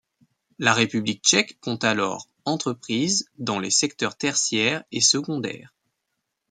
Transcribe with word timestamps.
La 0.57 0.73
République 0.73 1.21
tchèque 1.23 1.59
compte 1.59 1.83
alors 1.83 2.27
entreprises 2.45 3.29
dans 3.37 3.59
les 3.59 3.69
secteurs 3.69 4.17
tertiaire 4.17 4.83
et 4.91 4.99
secondaire. 4.99 5.75